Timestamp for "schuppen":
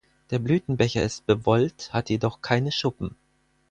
2.71-3.15